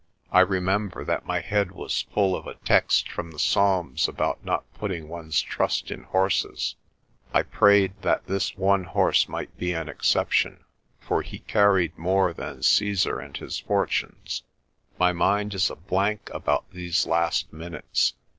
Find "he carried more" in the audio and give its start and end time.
11.21-12.33